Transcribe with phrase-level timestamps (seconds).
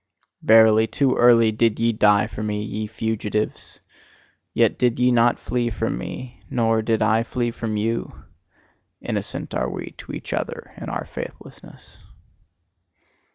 [0.41, 3.79] Verily, too early did ye die for me, ye fugitives.
[4.51, 8.23] Yet did ye not flee from me, nor did I flee from you:
[8.99, 11.99] innocent are we to each other in our faithlessness.